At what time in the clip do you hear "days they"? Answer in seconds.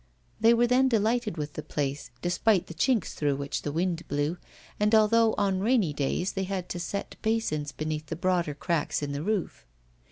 5.93-6.45